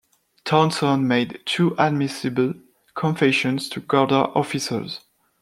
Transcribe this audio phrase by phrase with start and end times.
[0.45, 2.55] Townson made two admissible
[2.95, 5.01] confessions to Garda officers.